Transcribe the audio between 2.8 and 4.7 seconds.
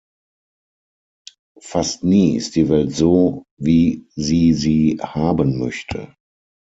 so, wie sie